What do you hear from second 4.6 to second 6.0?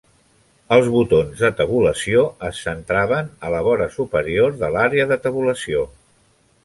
de l'àrea de tabulació.